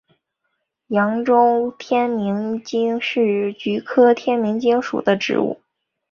[0.87, 5.61] 贵州天名精是菊科天名精属的植物。